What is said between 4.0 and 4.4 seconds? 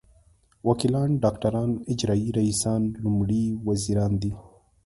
دي.